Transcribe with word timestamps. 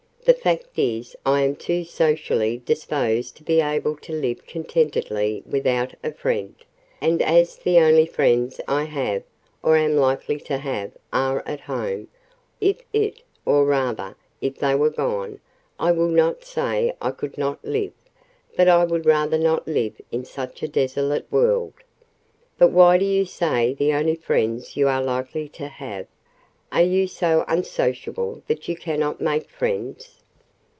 The 0.23 0.33
fact 0.35 0.77
is 0.77 1.15
I 1.25 1.41
am 1.41 1.55
too 1.55 1.83
socially 1.83 2.61
disposed 2.63 3.35
to 3.37 3.43
be 3.43 3.59
able 3.59 3.95
to 3.97 4.13
live 4.13 4.45
contentedly 4.45 5.41
without 5.49 5.95
a 6.03 6.11
friend; 6.11 6.53
and 7.01 7.23
as 7.23 7.55
the 7.57 7.79
only 7.79 8.05
friends 8.05 8.61
I 8.67 8.83
have, 8.83 9.23
or 9.63 9.77
am 9.77 9.95
likely 9.95 10.39
to 10.41 10.59
have, 10.59 10.91
are 11.11 11.41
at 11.47 11.61
home, 11.61 12.07
if 12.61 12.83
it—or 12.93 13.65
rather, 13.65 14.15
if 14.41 14.59
they 14.59 14.75
were 14.75 14.91
gone—I 14.91 15.91
will 15.91 16.07
not 16.07 16.45
say 16.45 16.93
I 17.01 17.09
could 17.09 17.35
not 17.39 17.65
live—but 17.65 18.67
I 18.67 18.85
would 18.85 19.07
rather 19.07 19.39
not 19.39 19.67
live 19.67 19.99
in 20.11 20.23
such 20.23 20.61
a 20.61 20.67
desolate 20.67 21.25
world." 21.31 21.73
"But 22.59 22.69
why 22.71 22.99
do 22.99 23.05
you 23.05 23.25
say 23.25 23.73
the 23.73 23.93
only 23.93 24.15
friends 24.15 24.77
you 24.77 24.87
are 24.87 25.01
likely 25.01 25.49
to 25.49 25.67
have? 25.67 26.05
Are 26.73 26.81
you 26.81 27.05
so 27.05 27.43
unsociable 27.49 28.43
that 28.47 28.69
you 28.69 28.77
cannot 28.77 29.19
make 29.19 29.49
friends?" 29.49 30.19